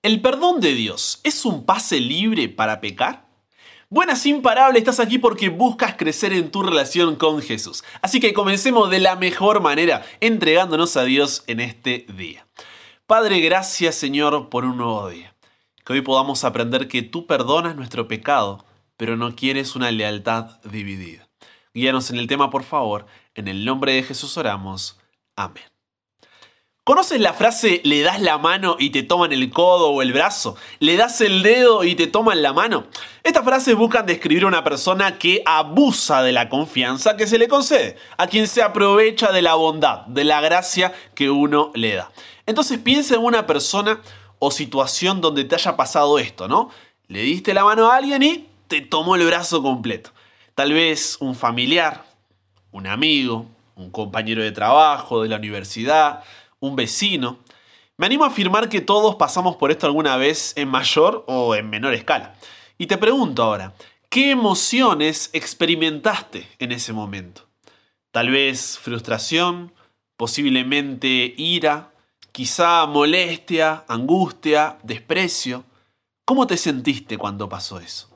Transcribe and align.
¿El 0.00 0.20
perdón 0.20 0.60
de 0.60 0.74
Dios 0.74 1.20
es 1.24 1.44
un 1.44 1.66
pase 1.66 1.98
libre 1.98 2.48
para 2.48 2.80
pecar? 2.80 3.26
Buenas 3.90 4.24
imparable, 4.26 4.78
estás 4.78 5.00
aquí 5.00 5.18
porque 5.18 5.48
buscas 5.48 5.96
crecer 5.96 6.32
en 6.32 6.52
tu 6.52 6.62
relación 6.62 7.16
con 7.16 7.42
Jesús. 7.42 7.82
Así 8.00 8.20
que 8.20 8.32
comencemos 8.32 8.90
de 8.90 9.00
la 9.00 9.16
mejor 9.16 9.60
manera, 9.60 10.06
entregándonos 10.20 10.96
a 10.96 11.02
Dios 11.02 11.42
en 11.48 11.58
este 11.58 12.06
día. 12.16 12.46
Padre, 13.08 13.40
gracias 13.40 13.96
Señor 13.96 14.50
por 14.50 14.64
un 14.64 14.76
nuevo 14.76 15.08
día. 15.08 15.34
Que 15.84 15.94
hoy 15.94 16.02
podamos 16.02 16.44
aprender 16.44 16.86
que 16.86 17.02
tú 17.02 17.26
perdonas 17.26 17.74
nuestro 17.74 18.06
pecado, 18.06 18.64
pero 18.96 19.16
no 19.16 19.34
quieres 19.34 19.74
una 19.74 19.90
lealtad 19.90 20.62
dividida. 20.62 21.28
Guíanos 21.74 22.10
en 22.10 22.18
el 22.18 22.28
tema, 22.28 22.50
por 22.50 22.62
favor. 22.62 23.06
En 23.34 23.48
el 23.48 23.64
nombre 23.64 23.94
de 23.94 24.04
Jesús 24.04 24.36
oramos. 24.36 25.00
Amén. 25.34 25.64
¿Conoces 26.88 27.20
la 27.20 27.34
frase 27.34 27.82
le 27.84 28.00
das 28.00 28.18
la 28.22 28.38
mano 28.38 28.76
y 28.78 28.88
te 28.88 29.02
toman 29.02 29.30
el 29.34 29.50
codo 29.50 29.90
o 29.90 30.00
el 30.00 30.14
brazo? 30.14 30.56
¿Le 30.78 30.96
das 30.96 31.20
el 31.20 31.42
dedo 31.42 31.84
y 31.84 31.94
te 31.94 32.06
toman 32.06 32.40
la 32.40 32.54
mano? 32.54 32.86
Estas 33.22 33.44
frases 33.44 33.76
buscan 33.76 34.06
describir 34.06 34.44
a 34.44 34.46
una 34.46 34.64
persona 34.64 35.18
que 35.18 35.42
abusa 35.44 36.22
de 36.22 36.32
la 36.32 36.48
confianza 36.48 37.18
que 37.18 37.26
se 37.26 37.36
le 37.36 37.46
concede, 37.46 37.98
a 38.16 38.26
quien 38.26 38.48
se 38.48 38.62
aprovecha 38.62 39.32
de 39.32 39.42
la 39.42 39.54
bondad, 39.54 40.06
de 40.06 40.24
la 40.24 40.40
gracia 40.40 40.94
que 41.14 41.28
uno 41.28 41.72
le 41.74 41.94
da. 41.94 42.10
Entonces 42.46 42.78
piensa 42.78 43.16
en 43.16 43.20
una 43.22 43.46
persona 43.46 44.00
o 44.38 44.50
situación 44.50 45.20
donde 45.20 45.44
te 45.44 45.56
haya 45.56 45.76
pasado 45.76 46.18
esto, 46.18 46.48
¿no? 46.48 46.70
Le 47.06 47.20
diste 47.20 47.52
la 47.52 47.64
mano 47.64 47.92
a 47.92 47.96
alguien 47.96 48.22
y 48.22 48.48
te 48.66 48.80
tomó 48.80 49.14
el 49.14 49.26
brazo 49.26 49.62
completo. 49.62 50.12
Tal 50.54 50.72
vez 50.72 51.18
un 51.20 51.34
familiar, 51.34 52.06
un 52.72 52.86
amigo, 52.86 53.44
un 53.76 53.90
compañero 53.90 54.42
de 54.42 54.52
trabajo, 54.52 55.22
de 55.22 55.28
la 55.28 55.36
universidad, 55.36 56.24
un 56.60 56.76
vecino. 56.76 57.38
Me 57.96 58.06
animo 58.06 58.24
a 58.24 58.28
afirmar 58.28 58.68
que 58.68 58.80
todos 58.80 59.16
pasamos 59.16 59.56
por 59.56 59.70
esto 59.70 59.86
alguna 59.86 60.16
vez 60.16 60.52
en 60.56 60.68
mayor 60.68 61.24
o 61.26 61.54
en 61.54 61.68
menor 61.68 61.94
escala. 61.94 62.34
Y 62.78 62.86
te 62.86 62.96
pregunto 62.96 63.42
ahora, 63.42 63.74
¿qué 64.08 64.30
emociones 64.30 65.30
experimentaste 65.32 66.48
en 66.58 66.72
ese 66.72 66.92
momento? 66.92 67.46
Tal 68.12 68.30
vez 68.30 68.78
frustración, 68.78 69.72
posiblemente 70.16 71.34
ira, 71.36 71.92
quizá 72.32 72.86
molestia, 72.86 73.84
angustia, 73.88 74.78
desprecio. 74.82 75.64
¿Cómo 76.24 76.46
te 76.46 76.56
sentiste 76.56 77.18
cuando 77.18 77.48
pasó 77.48 77.80
eso? 77.80 78.08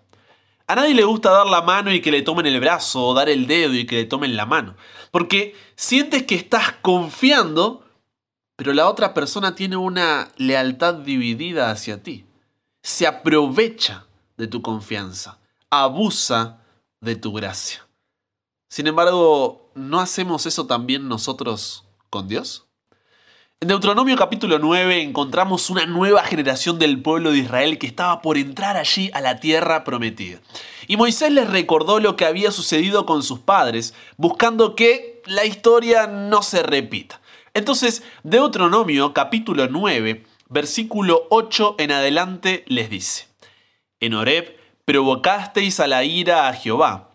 A 0.67 0.77
nadie 0.77 0.95
le 0.95 1.05
gusta 1.05 1.31
dar 1.31 1.47
la 1.47 1.63
mano 1.63 1.93
y 1.93 2.01
que 2.01 2.13
le 2.13 2.23
tomen 2.23 2.47
el 2.47 2.61
brazo 2.61 3.05
o 3.05 3.15
dar 3.15 3.29
el 3.29 3.47
dedo 3.47 3.75
y 3.75 3.85
que 3.85 3.97
le 3.97 4.05
tomen 4.05 4.37
la 4.37 4.47
mano, 4.47 4.77
porque 5.11 5.57
sientes 5.75 6.23
que 6.23 6.35
estás 6.35 6.73
confiando 6.81 7.82
pero 8.63 8.75
la 8.75 8.89
otra 8.89 9.13
persona 9.13 9.57
tiene 9.57 9.77
una 9.77 10.29
lealtad 10.37 10.95
dividida 10.95 11.73
hacia 11.73 12.01
ti. 12.01 12.27
Se 12.81 13.09
aprovecha 13.09 14.07
de 14.37 14.47
tu 14.47 14.63
confianza, 14.63 15.41
abusa 15.69 16.61
de 17.01 17.17
tu 17.17 17.33
gracia. 17.33 17.85
Sin 18.69 18.87
embargo, 18.87 19.69
¿no 19.75 19.99
hacemos 19.99 20.47
eso 20.47 20.69
también 20.69 21.09
nosotros 21.09 21.83
con 22.09 22.29
Dios? 22.29 22.65
En 23.61 23.67
Deuteronomio 23.67 24.17
capítulo 24.17 24.61
9 24.61 25.03
encontramos 25.03 25.69
una 25.69 25.85
nueva 25.87 26.23
generación 26.23 26.79
del 26.79 27.03
pueblo 27.03 27.33
de 27.33 27.39
Israel 27.39 27.79
que 27.79 27.89
estaba 27.89 28.23
por 28.23 28.39
entrar 28.39 28.77
allí 28.77 29.11
a 29.13 29.21
la 29.21 29.41
tierra 29.41 29.83
prometida. 29.83 30.39
Y 30.87 30.97
Moisés 30.97 31.33
les 31.33 31.51
recordó 31.51 31.99
lo 31.99 32.15
que 32.15 32.27
había 32.27 32.53
sucedido 32.53 33.07
con 33.07 33.25
sus 33.25 33.41
padres, 33.41 33.93
buscando 34.17 34.77
que 34.77 35.21
la 35.27 35.45
historia 35.45 36.07
no 36.07 36.43
se 36.43 36.63
repita. 36.63 37.22
Entonces, 37.55 38.03
Deuteronomio 38.23 39.13
capítulo 39.13 39.69
9, 39.69 40.25
versículo 40.49 41.27
8 41.29 41.77
en 41.79 41.93
adelante 41.93 42.65
les 42.67 42.89
dice, 42.89 43.27
En 44.01 44.15
Horeb 44.15 44.57
provocasteis 44.87 45.79
a 45.79 45.87
la 45.87 46.03
ira 46.03 46.49
a 46.49 46.55
Jehová, 46.55 47.11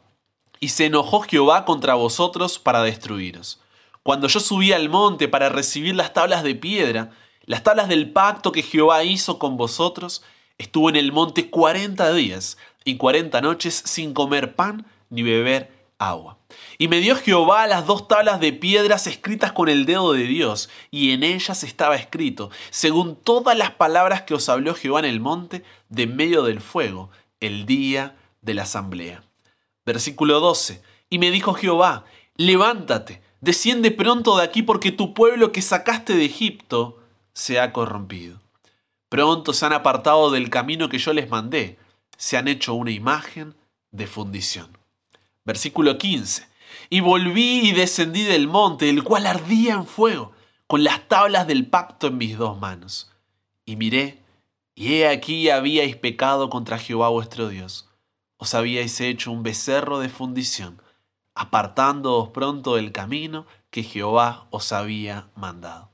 y 0.60 0.70
se 0.70 0.86
enojó 0.86 1.22
Jehová 1.22 1.66
contra 1.66 1.96
vosotros 1.96 2.60
para 2.60 2.84
destruiros. 2.84 3.60
Cuando 4.04 4.28
yo 4.28 4.40
subí 4.40 4.74
al 4.74 4.90
monte 4.90 5.28
para 5.28 5.50
recibir 5.50 5.96
las 5.96 6.14
tablas 6.14 6.44
de 6.44 6.54
piedra, 6.54 7.10
las 7.46 7.64
tablas 7.64 7.88
del 7.88 8.12
pacto 8.12 8.52
que 8.52 8.62
Jehová 8.62 9.04
hizo 9.04 9.40
con 9.40 9.58
vosotros, 9.58 10.24
estuve 10.60 10.92
en 10.92 10.98
el 10.98 11.12
monte 11.12 11.50
cuarenta 11.50 12.14
días 12.14 12.60
y 12.86 12.98
cuarenta 12.98 13.42
noches 13.42 13.82
sin 13.86 14.14
comer 14.14 14.56
pan 14.56 14.86
ni 15.10 15.24
beber 15.24 15.72
agua. 15.98 16.37
Y 16.78 16.88
me 16.88 17.00
dio 17.00 17.16
Jehová 17.16 17.66
las 17.66 17.88
dos 17.88 18.08
tablas 18.08 18.40
de 18.40 18.54
piedras 18.54 19.08
escritas 19.08 19.52
con 19.52 19.68
el 19.68 19.86
dedo 19.86 20.14
de 20.14 20.24
Dios, 20.24 20.70
y 20.92 21.12
en 21.12 21.24
ellas 21.24 21.64
estaba 21.64 21.96
escrito, 21.96 22.52
según 22.70 23.16
todas 23.16 23.58
las 23.58 23.72
palabras 23.72 24.22
que 24.22 24.36
os 24.36 24.48
habló 24.48 24.76
Jehová 24.76 25.00
en 25.00 25.06
el 25.06 25.20
monte, 25.20 25.64
de 25.90 26.06
medio 26.06 26.44
del 26.44 26.62
fuego, 26.62 27.10
el 27.40 27.66
día 27.66 28.16
de 28.42 28.54
la 28.54 28.64
asamblea. 28.64 29.24
Versículo 29.86 30.40
12. 30.40 30.82
Y 31.10 31.18
me 31.18 31.32
dijo 31.32 31.54
Jehová, 31.54 32.06
levántate, 32.36 33.22
desciende 33.42 33.90
pronto 33.90 34.38
de 34.38 34.44
aquí, 34.44 34.62
porque 34.62 34.92
tu 34.92 35.16
pueblo 35.16 35.52
que 35.52 35.64
sacaste 35.64 36.16
de 36.16 36.26
Egipto 36.26 37.00
se 37.34 37.60
ha 37.60 37.74
corrompido. 37.74 38.40
Pronto 39.10 39.54
se 39.54 39.66
han 39.66 39.74
apartado 39.74 40.30
del 40.30 40.50
camino 40.50 40.90
que 40.90 41.00
yo 41.00 41.14
les 41.14 41.30
mandé, 41.30 41.80
se 42.18 42.38
han 42.38 42.48
hecho 42.48 42.74
una 42.74 42.92
imagen 42.92 43.56
de 43.92 44.06
fundición. 44.06 44.78
Versículo 45.46 45.98
15. 45.98 46.57
Y 46.90 47.00
volví 47.00 47.68
y 47.68 47.72
descendí 47.72 48.24
del 48.24 48.48
monte, 48.48 48.90
el 48.90 49.04
cual 49.04 49.28
ardía 49.28 49.74
en 49.74 49.86
fuego, 49.86 50.32
con 50.68 50.84
las 50.84 51.08
tablas 51.08 51.48
del 51.48 51.68
pacto 51.68 52.08
en 52.08 52.18
mis 52.18 52.38
dos 52.38 52.60
manos. 52.60 53.12
Y 53.66 53.76
miré, 53.76 54.24
y 54.76 54.96
he 54.96 55.08
aquí 55.08 55.50
habíais 55.50 55.96
pecado 55.96 56.50
contra 56.50 56.78
Jehová 56.78 57.10
vuestro 57.10 57.50
Dios. 57.50 57.90
Os 58.38 58.54
habíais 58.54 59.02
hecho 59.02 59.32
un 59.32 59.44
becerro 59.44 60.00
de 60.00 60.10
fundición, 60.10 60.82
apartándoos 61.34 62.30
pronto 62.30 62.76
del 62.76 62.92
camino 62.92 63.48
que 63.70 63.84
Jehová 63.84 64.48
os 64.52 64.72
había 64.72 65.30
mandado. 65.36 65.92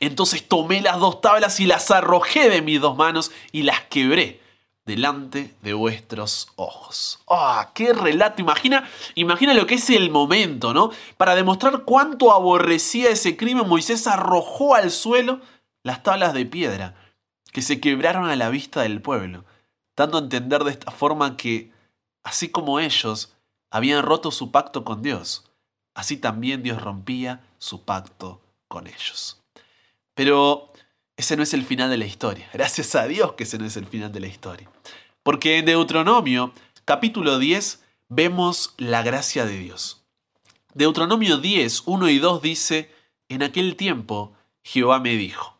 Entonces 0.00 0.48
tomé 0.48 0.80
las 0.80 0.98
dos 0.98 1.20
tablas 1.20 1.60
y 1.60 1.66
las 1.66 1.90
arrojé 1.90 2.48
de 2.48 2.62
mis 2.62 2.80
dos 2.80 2.96
manos 2.96 3.30
y 3.52 3.62
las 3.62 3.82
quebré 3.82 4.40
delante 4.84 5.54
de 5.62 5.74
vuestros 5.74 6.48
ojos. 6.56 7.20
¡Ah! 7.28 7.70
¡Qué 7.74 7.92
relato! 7.92 8.40
Imagina, 8.40 8.88
imagina 9.14 9.54
lo 9.54 9.66
que 9.66 9.76
es 9.76 9.90
el 9.90 10.10
momento, 10.10 10.74
¿no? 10.74 10.90
Para 11.16 11.34
demostrar 11.34 11.84
cuánto 11.84 12.32
aborrecía 12.32 13.10
ese 13.10 13.36
crimen, 13.36 13.68
Moisés 13.68 14.06
arrojó 14.06 14.74
al 14.74 14.90
suelo 14.90 15.40
las 15.82 16.02
tablas 16.02 16.34
de 16.34 16.46
piedra 16.46 16.94
que 17.52 17.62
se 17.62 17.80
quebraron 17.80 18.28
a 18.28 18.36
la 18.36 18.48
vista 18.48 18.82
del 18.82 19.02
pueblo, 19.02 19.44
dando 19.96 20.18
a 20.18 20.22
entender 20.22 20.64
de 20.64 20.70
esta 20.70 20.90
forma 20.90 21.36
que, 21.36 21.70
así 22.24 22.48
como 22.48 22.80
ellos 22.80 23.34
habían 23.70 24.02
roto 24.02 24.30
su 24.30 24.50
pacto 24.50 24.84
con 24.84 25.02
Dios, 25.02 25.50
así 25.94 26.16
también 26.16 26.62
Dios 26.62 26.80
rompía 26.80 27.44
su 27.58 27.84
pacto 27.84 28.40
con 28.68 28.86
ellos. 28.86 29.40
Pero 30.14 30.72
ese 31.16 31.36
no 31.36 31.42
es 31.42 31.54
el 31.54 31.64
final 31.64 31.90
de 31.90 31.98
la 31.98 32.06
historia. 32.06 32.48
Gracias 32.54 32.94
a 32.94 33.06
Dios 33.06 33.34
que 33.34 33.44
ese 33.44 33.58
no 33.58 33.66
es 33.66 33.76
el 33.76 33.86
final 33.86 34.12
de 34.12 34.20
la 34.20 34.26
historia. 34.26 34.70
Porque 35.22 35.58
en 35.58 35.66
Deuteronomio, 35.66 36.52
capítulo 36.84 37.38
10, 37.38 37.82
vemos 38.08 38.74
la 38.76 39.02
gracia 39.02 39.44
de 39.46 39.58
Dios. 39.58 40.02
Deuteronomio 40.74 41.38
10, 41.38 41.82
1 41.86 42.08
y 42.08 42.18
2 42.18 42.42
dice, 42.42 42.90
En 43.28 43.42
aquel 43.42 43.76
tiempo 43.76 44.32
Jehová 44.62 45.00
me 45.00 45.16
dijo, 45.16 45.52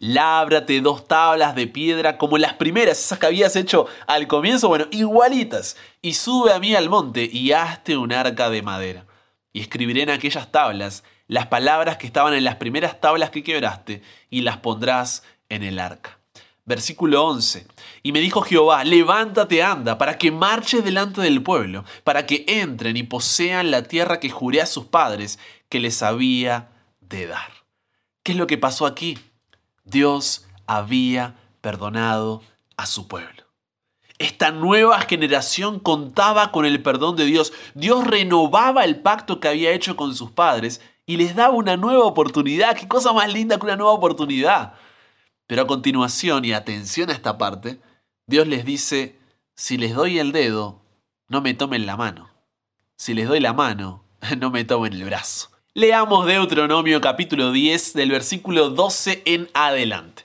Lábrate 0.00 0.80
dos 0.80 1.06
tablas 1.06 1.54
de 1.54 1.66
piedra 1.66 2.18
como 2.18 2.36
las 2.36 2.54
primeras, 2.54 2.98
esas 2.98 3.18
que 3.18 3.26
habías 3.26 3.56
hecho 3.56 3.86
al 4.06 4.26
comienzo, 4.26 4.68
bueno, 4.68 4.86
igualitas, 4.90 5.76
y 6.02 6.14
sube 6.14 6.52
a 6.52 6.58
mí 6.58 6.74
al 6.74 6.90
monte 6.90 7.28
y 7.30 7.52
hazte 7.52 7.96
un 7.96 8.12
arca 8.12 8.50
de 8.50 8.60
madera. 8.60 9.06
Y 9.54 9.60
escribiré 9.60 10.02
en 10.02 10.10
aquellas 10.10 10.52
tablas 10.52 11.04
las 11.28 11.46
palabras 11.46 11.96
que 11.96 12.06
estaban 12.06 12.34
en 12.34 12.44
las 12.44 12.56
primeras 12.56 13.00
tablas 13.00 13.30
que 13.30 13.42
quebraste 13.42 14.02
y 14.28 14.42
las 14.42 14.58
pondrás 14.58 15.22
en 15.48 15.62
el 15.62 15.78
arca. 15.78 16.18
Versículo 16.66 17.24
11. 17.24 17.66
Y 18.02 18.12
me 18.12 18.20
dijo 18.20 18.42
Jehová, 18.42 18.84
levántate, 18.84 19.62
anda, 19.62 19.96
para 19.96 20.18
que 20.18 20.30
marches 20.30 20.84
delante 20.84 21.20
del 21.20 21.42
pueblo, 21.42 21.84
para 22.02 22.26
que 22.26 22.44
entren 22.48 22.96
y 22.96 23.04
posean 23.04 23.70
la 23.70 23.84
tierra 23.84 24.18
que 24.18 24.28
juré 24.28 24.60
a 24.60 24.66
sus 24.66 24.86
padres 24.86 25.38
que 25.68 25.78
les 25.78 26.02
había 26.02 26.70
de 27.00 27.26
dar. 27.26 27.52
¿Qué 28.22 28.32
es 28.32 28.38
lo 28.38 28.46
que 28.46 28.58
pasó 28.58 28.86
aquí? 28.86 29.18
Dios 29.84 30.46
había 30.66 31.36
perdonado 31.60 32.42
a 32.76 32.86
su 32.86 33.06
pueblo. 33.06 33.43
Esta 34.18 34.52
nueva 34.52 35.00
generación 35.00 35.80
contaba 35.80 36.52
con 36.52 36.66
el 36.66 36.82
perdón 36.82 37.16
de 37.16 37.24
Dios. 37.24 37.52
Dios 37.74 38.06
renovaba 38.06 38.84
el 38.84 39.00
pacto 39.00 39.40
que 39.40 39.48
había 39.48 39.72
hecho 39.72 39.96
con 39.96 40.14
sus 40.14 40.30
padres 40.30 40.80
y 41.04 41.16
les 41.16 41.34
daba 41.34 41.54
una 41.54 41.76
nueva 41.76 42.04
oportunidad. 42.04 42.76
¿Qué 42.76 42.86
cosa 42.86 43.12
más 43.12 43.32
linda 43.32 43.58
que 43.58 43.66
una 43.66 43.76
nueva 43.76 43.92
oportunidad? 43.92 44.74
Pero 45.46 45.62
a 45.62 45.66
continuación, 45.66 46.44
y 46.44 46.52
atención 46.52 47.10
a 47.10 47.12
esta 47.12 47.36
parte, 47.38 47.80
Dios 48.26 48.46
les 48.46 48.64
dice, 48.64 49.18
si 49.54 49.76
les 49.76 49.94
doy 49.94 50.18
el 50.18 50.32
dedo, 50.32 50.80
no 51.28 51.40
me 51.42 51.54
tomen 51.54 51.84
la 51.84 51.96
mano. 51.96 52.30
Si 52.96 53.14
les 53.14 53.28
doy 53.28 53.40
la 53.40 53.52
mano, 53.52 54.04
no 54.38 54.50
me 54.50 54.64
tomen 54.64 54.92
el 54.92 55.04
brazo. 55.04 55.50
Leamos 55.74 56.26
Deuteronomio 56.26 57.00
capítulo 57.00 57.50
10 57.50 57.94
del 57.94 58.12
versículo 58.12 58.70
12 58.70 59.22
en 59.24 59.48
adelante. 59.54 60.22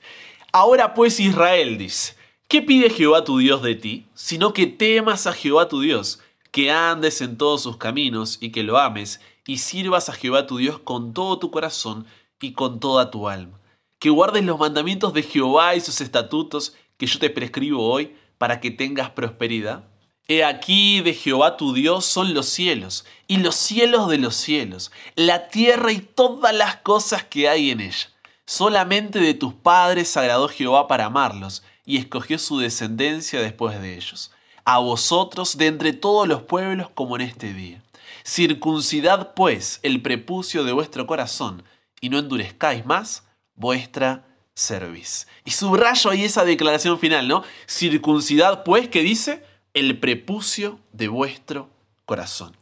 Ahora 0.52 0.94
pues 0.94 1.20
Israel 1.20 1.80
dice, 1.80 2.16
¿qué 2.50 2.64
pide 2.64 2.90
Jehová 2.90 3.24
tu 3.24 3.38
Dios 3.38 3.62
de 3.62 3.76
ti? 3.76 4.08
Sino 4.16 4.54
que 4.54 4.66
temas 4.66 5.28
a 5.28 5.34
Jehová 5.34 5.70
tu 5.70 5.82
Dios, 5.82 6.20
que 6.52 6.72
andes 6.72 7.22
en 7.22 7.38
todos 7.38 7.62
sus 7.62 7.78
caminos 7.78 8.40
y 8.42 8.52
que 8.52 8.64
lo 8.64 8.80
ames, 8.80 9.22
y 9.46 9.60
sirvas 9.60 10.10
a 10.10 10.14
Jehová 10.14 10.48
tu 10.48 10.58
Dios 10.58 10.80
con 10.80 11.14
todo 11.14 11.38
tu 11.40 11.52
corazón 11.52 12.06
y 12.42 12.54
con 12.54 12.80
toda 12.80 13.12
tu 13.12 13.30
alma. 13.30 13.60
Que 14.00 14.10
guardes 14.10 14.44
los 14.44 14.60
mandamientos 14.60 15.14
de 15.14 15.24
Jehová 15.24 15.76
y 15.76 15.82
sus 15.82 16.02
estatutos 16.02 16.76
que 16.98 17.06
yo 17.06 17.20
te 17.20 17.30
prescribo 17.30 17.88
hoy 17.88 18.16
para 18.40 18.60
que 18.60 18.72
tengas 18.72 19.12
prosperidad. 19.12 19.84
He 20.28 20.44
aquí 20.44 21.02
de 21.02 21.14
Jehová 21.14 21.56
tu 21.56 21.74
Dios 21.74 22.06
son 22.06 22.34
los 22.34 22.48
cielos, 22.48 23.06
y 23.28 23.38
los 23.38 23.56
cielos 23.56 24.10
de 24.10 24.18
los 24.18 24.36
cielos, 24.36 24.92
la 25.16 25.50
tierra 25.50 25.92
y 25.92 26.00
todas 26.00 26.54
las 26.56 26.78
cosas 26.78 27.24
que 27.24 27.48
hay 27.48 27.70
en 27.70 27.82
ella. 27.82 28.10
Solamente 28.46 29.20
de 29.20 29.36
tus 29.36 29.54
padres 29.54 30.18
agradó 30.18 30.48
Jehová 30.48 30.88
para 30.88 31.06
amarlos, 31.06 31.64
y 31.90 31.98
escogió 31.98 32.38
su 32.38 32.60
descendencia 32.60 33.42
después 33.42 33.82
de 33.82 33.96
ellos. 33.96 34.30
A 34.64 34.78
vosotros 34.78 35.58
de 35.58 35.66
entre 35.66 35.92
todos 35.92 36.28
los 36.28 36.44
pueblos 36.44 36.92
como 36.94 37.16
en 37.16 37.24
este 37.24 37.52
día. 37.52 37.82
Circuncidad 38.24 39.34
pues 39.34 39.80
el 39.82 40.00
prepucio 40.04 40.64
de 40.64 40.72
vuestro 40.72 41.08
corazón, 41.08 41.64
y 42.00 42.10
no 42.10 42.20
endurezcáis 42.20 42.86
más 42.86 43.24
vuestra 43.56 44.28
cerviz. 44.54 45.26
Y 45.46 45.50
subrayo 45.50 46.12
ahí 46.12 46.26
esa 46.26 46.46
declaración 46.46 47.00
final, 47.00 47.28
¿no? 47.28 47.44
Circuncidad 47.68 48.64
pues, 48.64 48.88
¿qué 48.88 49.02
dice? 49.02 49.44
El 49.74 50.00
prepucio 50.00 50.80
de 50.94 51.08
vuestro 51.08 51.72
corazón. 52.06 52.56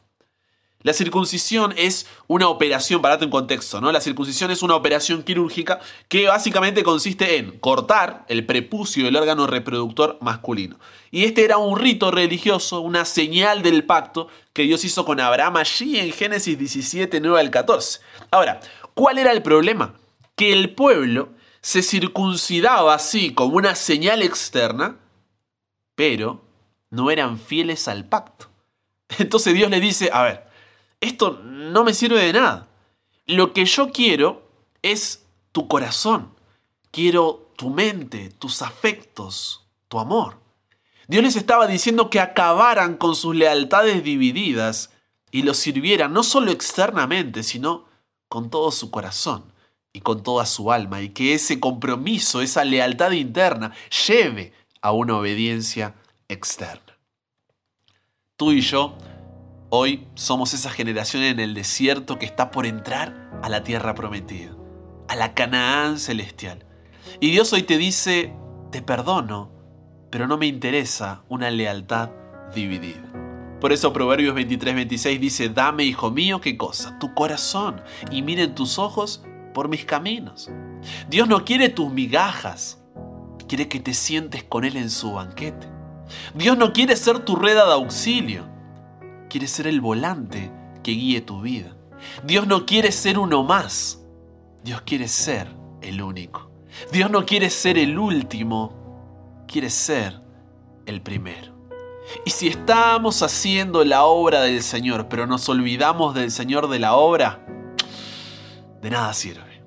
La 0.87 0.93
circuncisión 0.93 1.73
es 1.75 2.07
una 2.27 2.47
operación, 2.47 3.01
para 3.01 3.15
darte 3.15 3.25
un 3.25 3.31
contexto, 3.31 3.81
¿no? 3.81 3.91
La 3.91 3.99
circuncisión 3.99 4.51
es 4.51 4.61
una 4.61 4.77
operación 4.77 5.21
quirúrgica 5.21 5.81
que 6.07 6.27
básicamente 6.27 6.81
consiste 6.81 7.35
en 7.35 7.59
cortar 7.59 8.23
el 8.29 8.45
prepucio 8.45 9.03
del 9.03 9.17
órgano 9.17 9.47
reproductor 9.47 10.17
masculino. 10.21 10.79
Y 11.11 11.25
este 11.25 11.43
era 11.43 11.57
un 11.57 11.77
rito 11.77 12.09
religioso, 12.09 12.79
una 12.79 13.03
señal 13.03 13.63
del 13.63 13.83
pacto 13.83 14.29
que 14.53 14.63
Dios 14.63 14.85
hizo 14.85 15.03
con 15.03 15.19
Abraham 15.19 15.57
allí 15.57 15.99
en 15.99 16.13
Génesis 16.13 16.57
17, 16.57 17.19
9 17.19 17.37
al 17.37 17.51
14. 17.51 17.99
Ahora, 18.31 18.61
¿cuál 18.93 19.17
era 19.17 19.33
el 19.33 19.41
problema? 19.41 19.93
Que 20.37 20.53
el 20.53 20.73
pueblo 20.73 21.33
se 21.59 21.81
circuncidaba 21.81 22.93
así 22.93 23.33
como 23.33 23.57
una 23.57 23.75
señal 23.75 24.21
externa, 24.21 24.99
pero 25.95 26.45
no 26.91 27.11
eran 27.11 27.37
fieles 27.37 27.89
al 27.89 28.05
pacto. 28.05 28.47
Entonces 29.19 29.53
Dios 29.53 29.69
le 29.69 29.81
dice, 29.81 30.09
a 30.13 30.23
ver, 30.23 30.46
esto 31.01 31.41
no 31.43 31.83
me 31.83 31.93
sirve 31.93 32.23
de 32.23 32.33
nada. 32.33 32.67
Lo 33.25 33.53
que 33.53 33.65
yo 33.65 33.91
quiero 33.91 34.49
es 34.81 35.25
tu 35.51 35.67
corazón. 35.67 36.33
Quiero 36.91 37.51
tu 37.57 37.69
mente, 37.69 38.29
tus 38.29 38.61
afectos, 38.61 39.67
tu 39.87 39.99
amor. 39.99 40.39
Dios 41.07 41.23
les 41.23 41.35
estaba 41.35 41.67
diciendo 41.67 42.09
que 42.09 42.19
acabaran 42.19 42.97
con 42.97 43.15
sus 43.15 43.35
lealtades 43.35 44.03
divididas 44.03 44.91
y 45.31 45.43
los 45.43 45.57
sirvieran 45.57 46.13
no 46.13 46.23
solo 46.23 46.51
externamente, 46.51 47.43
sino 47.43 47.85
con 48.27 48.49
todo 48.49 48.71
su 48.71 48.91
corazón 48.91 49.51
y 49.93 50.01
con 50.01 50.21
toda 50.21 50.45
su 50.45 50.71
alma, 50.71 51.01
y 51.01 51.09
que 51.09 51.33
ese 51.33 51.59
compromiso, 51.59 52.41
esa 52.41 52.63
lealtad 52.63 53.11
interna, 53.11 53.73
lleve 54.07 54.53
a 54.81 54.91
una 54.91 55.17
obediencia 55.17 55.95
externa. 56.27 56.97
Tú 58.35 58.51
y 58.51 58.61
yo 58.61 58.95
hoy 59.69 60.07
somos 60.15 60.53
esa 60.53 60.69
generación 60.69 61.23
en 61.23 61.39
el 61.39 61.53
desierto 61.53 62.17
que 62.19 62.25
está 62.25 62.51
por 62.51 62.65
entrar 62.65 63.31
a 63.43 63.49
la 63.49 63.63
tierra 63.63 63.95
prometida, 63.95 64.51
a 65.07 65.15
la 65.15 65.33
Canaán 65.33 65.99
celestial. 65.99 66.65
Y 67.19 67.31
Dios 67.31 67.51
hoy 67.53 67.63
te 67.63 67.77
dice, 67.77 68.33
te 68.71 68.81
perdono, 68.81 69.51
pero 70.09 70.27
no 70.27 70.37
me 70.37 70.47
interesa 70.47 71.23
una 71.29 71.51
lealtad 71.51 72.11
dividida. 72.53 73.03
Por 73.59 73.73
eso 73.73 73.91
Proverbios 73.91 74.35
23, 74.35 74.75
26 74.75 75.19
dice, 75.19 75.49
dame, 75.49 75.83
hijo 75.83 76.11
mío, 76.11 76.39
qué 76.39 76.57
cosa, 76.57 76.97
tu 76.99 77.13
corazón, 77.13 77.81
y 78.11 78.21
miren 78.21 78.53
tus 78.53 78.77
ojos 78.77 79.23
por 79.53 79.67
mis 79.67 79.83
caminos. 79.83 80.49
Dios 81.09 81.27
no 81.27 81.43
quiere 81.43 81.69
tus 81.69 81.91
migajas, 81.91 82.79
quiere 83.47 83.67
que 83.67 83.79
te 83.79 83.93
sientes 83.95 84.43
con 84.43 84.63
Él 84.63 84.77
en 84.77 84.91
su 84.91 85.13
banquete. 85.13 85.67
Dios 86.35 86.57
no 86.57 86.71
quiere 86.71 86.95
ser 86.95 87.19
tu 87.19 87.35
rueda 87.35 87.65
de 87.65 87.73
auxilio, 87.73 88.56
quiere 89.29 89.47
ser 89.47 89.67
el 89.67 89.81
volante 89.81 90.51
que 90.83 90.91
guíe 90.91 91.21
tu 91.21 91.41
vida. 91.41 91.75
Dios 92.23 92.47
no 92.47 92.65
quiere 92.65 92.91
ser 92.91 93.17
uno 93.19 93.43
más, 93.43 94.01
Dios 94.63 94.81
quiere 94.81 95.07
ser 95.07 95.47
el 95.81 96.01
único. 96.01 96.51
Dios 96.91 97.09
no 97.09 97.25
quiere 97.25 97.49
ser 97.49 97.77
el 97.77 97.97
último, 97.97 99.45
quiere 99.47 99.69
ser 99.69 100.21
el 100.85 101.01
primero. 101.01 101.55
Y 102.25 102.29
si 102.29 102.47
estamos 102.47 103.21
haciendo 103.21 103.83
la 103.83 104.05
obra 104.05 104.41
del 104.41 104.63
Señor, 104.63 105.07
pero 105.09 105.27
nos 105.27 105.49
olvidamos 105.49 106.15
del 106.15 106.31
Señor 106.31 106.69
de 106.69 106.79
la 106.79 106.95
obra, 106.95 107.45
de 108.81 108.89
nada 108.89 109.13
sirve. 109.13 109.61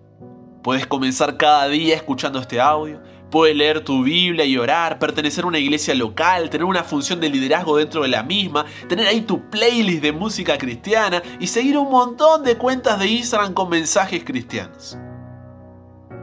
Puedes 0.62 0.86
comenzar 0.86 1.36
cada 1.36 1.68
día 1.68 1.96
escuchando 1.96 2.38
este 2.38 2.60
audio, 2.60 3.02
puedes 3.30 3.56
leer 3.56 3.84
tu 3.84 4.02
Biblia 4.02 4.44
y 4.44 4.58
orar, 4.58 4.98
pertenecer 4.98 5.44
a 5.44 5.48
una 5.48 5.58
iglesia 5.58 5.94
local, 5.94 6.50
tener 6.50 6.64
una 6.64 6.82
función 6.82 7.20
de 7.20 7.30
liderazgo 7.30 7.76
dentro 7.76 8.02
de 8.02 8.08
la 8.08 8.22
misma, 8.22 8.66
tener 8.88 9.06
ahí 9.06 9.22
tu 9.22 9.48
playlist 9.48 10.02
de 10.02 10.12
música 10.12 10.58
cristiana 10.58 11.22
y 11.38 11.46
seguir 11.46 11.78
un 11.78 11.90
montón 11.90 12.42
de 12.42 12.58
cuentas 12.58 12.98
de 12.98 13.06
Instagram 13.06 13.54
con 13.54 13.70
mensajes 13.70 14.24
cristianos. 14.24 14.98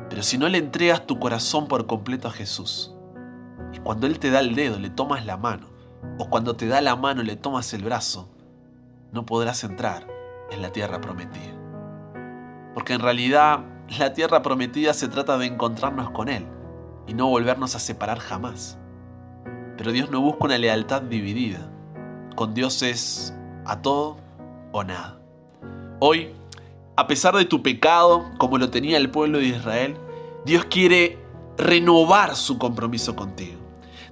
Pero 0.10 0.22
si 0.22 0.38
no 0.38 0.50
le 0.50 0.58
entregas 0.58 1.08
tu 1.08 1.20
corazón 1.20 1.68
por 1.68 1.88
completo 1.88 2.28
a 2.28 2.32
Jesús, 2.32 2.94
y 3.74 3.80
cuando 3.80 4.08
Él 4.08 4.20
te 4.20 4.30
da 4.30 4.40
el 4.40 4.56
dedo 4.56 4.80
le 4.80 4.90
tomas 4.90 5.26
la 5.26 5.38
mano, 5.38 5.68
o 6.20 6.30
cuando 6.30 6.56
te 6.56 6.68
da 6.68 6.82
la 6.82 6.96
mano 6.96 7.24
le 7.24 7.36
tomas 7.36 7.74
el 7.74 7.84
brazo, 7.84 8.30
no 9.12 9.26
podrás 9.26 9.64
entrar 9.64 10.08
en 10.52 10.62
la 10.62 10.72
tierra 10.72 11.00
prometida. 11.02 11.56
Porque 12.74 12.94
en 12.94 13.00
realidad 13.00 13.62
la 13.98 14.14
tierra 14.14 14.42
prometida 14.42 14.94
se 14.94 15.08
trata 15.08 15.38
de 15.38 15.46
encontrarnos 15.46 16.12
con 16.12 16.30
Él 16.30 16.46
y 17.08 17.14
no 17.14 17.28
volvernos 17.28 17.74
a 17.76 17.80
separar 17.80 18.20
jamás. 18.20 18.78
Pero 19.78 19.92
Dios 19.92 20.12
no 20.12 20.22
busca 20.22 20.46
una 20.46 20.58
lealtad 20.58 21.02
dividida. 21.02 21.72
Con 22.36 22.54
Dios 22.54 22.84
es 22.84 23.34
a 23.66 23.82
todo 23.82 24.18
o 24.72 24.84
nada. 24.84 25.20
Hoy, 26.00 26.34
a 26.96 27.08
pesar 27.08 27.36
de 27.36 27.46
tu 27.46 27.64
pecado, 27.64 28.30
como 28.38 28.58
lo 28.58 28.70
tenía 28.70 28.98
el 28.98 29.10
pueblo 29.10 29.40
de 29.40 29.46
Israel, 29.46 29.98
Dios 30.46 30.66
quiere 30.66 31.18
renovar 31.58 32.36
su 32.36 32.58
compromiso 32.58 33.16
contigo. 33.16 33.60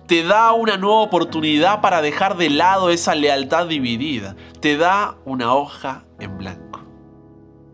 Te 0.07 0.23
da 0.23 0.53
una 0.53 0.77
nueva 0.77 1.01
oportunidad 1.01 1.81
para 1.81 2.01
dejar 2.01 2.37
de 2.37 2.49
lado 2.49 2.91
esa 2.91 3.15
lealtad 3.15 3.67
dividida. 3.67 4.35
Te 4.59 4.77
da 4.77 5.17
una 5.25 5.53
hoja 5.53 6.05
en 6.19 6.37
blanco. 6.37 6.81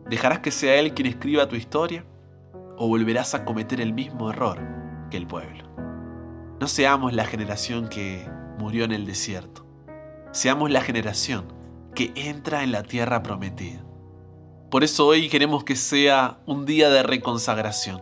¿Dejarás 0.10 0.40
que 0.40 0.52
sea 0.52 0.76
Él 0.76 0.94
quien 0.94 1.08
escriba 1.08 1.48
tu 1.48 1.56
historia? 1.56 2.06
¿O 2.78 2.88
volverás 2.88 3.36
a 3.36 3.44
cometer 3.46 3.82
el 3.82 3.94
mismo 3.94 4.30
error 4.30 4.81
que 5.12 5.18
el 5.18 5.28
pueblo? 5.28 5.66
No 6.60 6.68
seamos 6.68 7.14
la 7.14 7.26
generación 7.26 7.88
que 7.88 8.28
murió 8.58 8.86
en 8.86 8.92
el 8.92 9.06
desierto. 9.06 9.66
Seamos 10.32 10.72
la 10.72 10.82
generación 10.82 11.46
que 11.94 12.12
entra 12.16 12.64
en 12.64 12.72
la 12.72 12.82
tierra 12.82 13.22
prometida. 13.22 13.84
Por 14.72 14.84
eso 14.84 15.06
hoy 15.06 15.30
queremos 15.30 15.64
que 15.64 15.76
sea 15.76 16.40
un 16.48 16.66
día 16.66 16.90
de 16.90 17.04
reconsagración. 17.04 18.02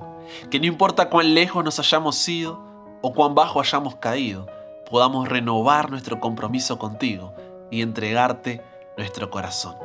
Que 0.51 0.59
no 0.59 0.67
importa 0.67 1.09
cuán 1.09 1.33
lejos 1.33 1.63
nos 1.65 1.79
hayamos 1.79 2.29
ido 2.29 2.63
o 3.01 3.13
cuán 3.13 3.33
bajo 3.33 3.59
hayamos 3.59 3.95
caído, 3.95 4.47
podamos 4.89 5.27
renovar 5.27 5.89
nuestro 5.89 6.19
compromiso 6.19 6.77
contigo 6.77 7.33
y 7.71 7.81
entregarte 7.81 8.61
nuestro 8.97 9.29
corazón. 9.29 9.75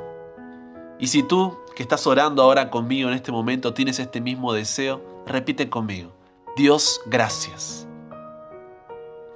Y 0.98 1.06
si 1.06 1.22
tú 1.22 1.58
que 1.74 1.82
estás 1.82 2.06
orando 2.06 2.42
ahora 2.42 2.70
conmigo 2.70 3.08
en 3.08 3.14
este 3.14 3.32
momento 3.32 3.74
tienes 3.74 3.98
este 3.98 4.20
mismo 4.20 4.52
deseo, 4.52 5.02
repite 5.26 5.70
conmigo. 5.70 6.13
Dios, 6.56 7.00
gracias. 7.06 7.88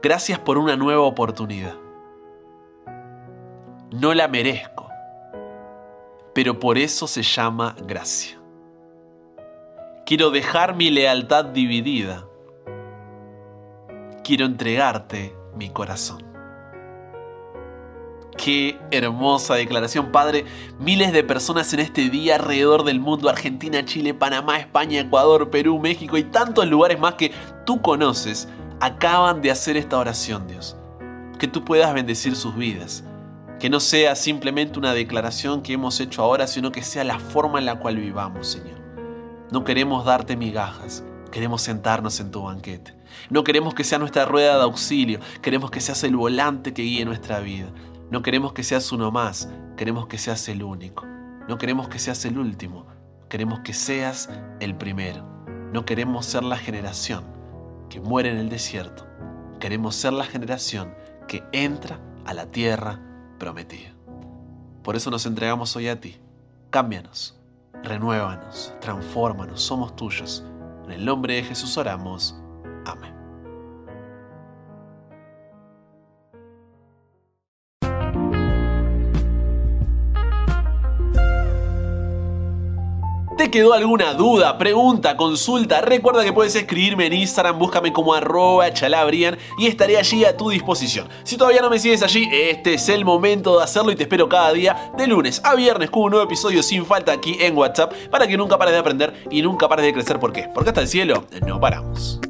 Gracias 0.00 0.38
por 0.38 0.56
una 0.56 0.76
nueva 0.76 1.02
oportunidad. 1.02 1.75
No 3.90 4.14
la 4.14 4.28
merezco, 4.28 4.88
pero 6.32 6.60
por 6.60 6.78
eso 6.78 7.08
se 7.08 7.22
llama 7.22 7.75
gracia. 7.84 8.38
Quiero 10.06 10.30
dejar 10.30 10.76
mi 10.76 10.90
lealtad 10.90 11.46
dividida. 11.46 12.25
Quiero 14.22 14.46
entregarte 14.46 15.34
mi 15.56 15.70
corazón. 15.70 16.27
Qué 18.38 18.78
hermosa 18.92 19.57
declaración, 19.57 20.12
Padre. 20.12 20.45
Miles 20.78 21.12
de 21.12 21.25
personas 21.25 21.75
en 21.75 21.80
este 21.80 22.09
día 22.09 22.37
alrededor 22.37 22.85
del 22.85 23.00
mundo, 23.00 23.28
Argentina, 23.28 23.85
Chile, 23.85 24.14
Panamá, 24.14 24.61
España, 24.61 25.00
Ecuador, 25.00 25.50
Perú, 25.50 25.80
México 25.80 26.16
y 26.16 26.23
tantos 26.23 26.64
lugares 26.68 27.00
más 27.00 27.14
que 27.14 27.33
tú 27.66 27.83
conoces, 27.83 28.49
acaban 28.80 29.42
de 29.42 29.50
hacer 29.50 29.76
esta 29.76 29.99
oración, 29.99 30.47
Dios. 30.47 30.76
Que 31.40 31.49
tú 31.49 31.64
puedas 31.64 31.92
bendecir 31.92 32.37
sus 32.37 32.54
vidas. 32.54 33.02
Que 33.59 33.68
no 33.68 33.80
sea 33.80 34.14
simplemente 34.14 34.78
una 34.78 34.95
declaración 34.95 35.61
que 35.61 35.73
hemos 35.73 35.99
hecho 35.99 36.23
ahora, 36.23 36.47
sino 36.47 36.71
que 36.71 36.85
sea 36.85 37.02
la 37.02 37.18
forma 37.18 37.59
en 37.59 37.66
la 37.66 37.80
cual 37.80 37.97
vivamos, 37.97 38.47
Señor. 38.47 38.78
No 39.50 39.64
queremos 39.64 40.04
darte 40.04 40.37
migajas, 40.37 41.02
Queremos 41.30 41.61
sentarnos 41.61 42.21
en 42.21 42.30
tu 42.30 42.42
banquete. 42.42 42.95
No 43.28 43.45
queremos 43.45 43.75
que 43.75 43.85
sea 43.85 43.99
nuestra 43.99 44.25
rueda 44.25 44.57
de 44.57 44.62
auxilio, 44.62 45.21
queremos 45.42 45.71
que 45.71 45.80
seas 45.80 46.02
el 46.04 46.16
volante 46.16 46.73
que 46.73 46.83
guíe 46.83 47.04
nuestra 47.04 47.40
vida. 47.40 47.66
No 48.10 48.22
queremos 48.22 48.54
que 48.54 48.62
seas 48.62 48.90
uno 48.90 49.10
más, 49.10 49.50
queremos 49.76 50.06
que 50.06 50.16
seas 50.16 50.48
el 50.48 50.62
único. 50.62 51.04
No 51.46 51.58
queremos 51.58 51.88
que 51.88 51.98
seas 51.98 52.24
el 52.24 52.38
último, 52.38 52.86
queremos 53.28 53.60
que 53.60 53.74
seas 53.74 54.30
el 54.60 54.74
primero. 54.76 55.24
No 55.72 55.84
queremos 55.84 56.24
ser 56.24 56.42
la 56.42 56.56
generación 56.56 57.24
que 57.90 58.00
muere 58.00 58.30
en 58.30 58.38
el 58.38 58.48
desierto, 58.48 59.06
queremos 59.60 59.94
ser 59.94 60.14
la 60.14 60.24
generación 60.24 60.94
que 61.26 61.44
entra 61.52 62.00
a 62.24 62.32
la 62.32 62.46
tierra 62.46 63.00
prometida. 63.38 63.94
Por 64.82 64.96
eso 64.96 65.10
nos 65.10 65.26
entregamos 65.26 65.76
hoy 65.76 65.88
a 65.88 66.00
ti. 66.00 66.16
Cámbianos, 66.70 67.38
renuévanos, 67.82 68.72
transfórmanos, 68.80 69.60
somos 69.60 69.94
tuyos. 69.96 70.44
En 70.86 70.92
el 70.92 71.04
nombre 71.04 71.34
de 71.34 71.44
Jesús 71.44 71.76
oramos. 71.76 72.34
Amén. 72.86 73.17
¿Te 83.49 83.52
quedó 83.61 83.73
alguna 83.73 84.12
duda, 84.12 84.59
pregunta, 84.59 85.17
consulta? 85.17 85.81
Recuerda 85.81 86.23
que 86.23 86.35
puedes 86.35 86.55
escribirme 86.55 87.07
en 87.07 87.14
Instagram, 87.14 87.59
búscame 87.59 87.95
como 87.95 88.12
arroba 88.12 88.71
chalabrian 88.75 89.38
y 89.59 89.69
estaré 89.69 89.97
allí 89.97 90.26
a 90.26 90.37
tu 90.37 90.50
disposición. 90.50 91.09
Si 91.25 91.38
todavía 91.38 91.62
no 91.62 91.71
me 91.71 91.78
sigues 91.78 92.02
allí, 92.02 92.28
este 92.31 92.75
es 92.75 92.90
el 92.90 93.07
momento 93.07 93.57
de 93.57 93.64
hacerlo 93.64 93.90
y 93.90 93.97
te 93.97 94.02
espero 94.02 94.28
cada 94.28 94.52
día 94.52 94.93
de 94.99 95.07
lunes 95.07 95.40
a 95.45 95.55
viernes 95.55 95.88
con 95.88 96.02
un 96.02 96.11
nuevo 96.11 96.26
episodio 96.26 96.62
sin 96.62 96.85
falta 96.85 97.11
aquí 97.11 97.38
en 97.40 97.57
WhatsApp 97.57 97.95
para 98.11 98.26
que 98.26 98.37
nunca 98.37 98.59
pares 98.59 98.75
de 98.75 98.81
aprender 98.81 99.14
y 99.31 99.40
nunca 99.40 99.67
pares 99.67 99.87
de 99.87 99.95
crecer. 99.95 100.21
¿Por 100.21 100.31
qué? 100.31 100.50
Porque 100.52 100.69
hasta 100.69 100.83
el 100.83 100.88
cielo 100.88 101.25
no 101.47 101.59
paramos. 101.59 102.21